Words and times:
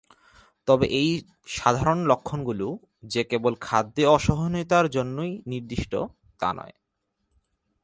তবে 0.67 0.85
এই 0.91 1.09
সাধারণ 1.47 1.99
লক্ষণগুলো 2.05 2.67
যে 3.03 3.21
কেবল 3.23 3.53
খাদ্যে 3.61 4.03
অসহনীয়তার 4.07 4.85
জন্যই 4.89 5.31
নির্দিষ্ট—তা 5.45 6.49
নয়। 6.53 6.75